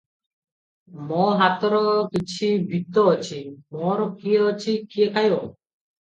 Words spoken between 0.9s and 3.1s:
ମୋ ହାତର କିଛି ବିତ୍ତ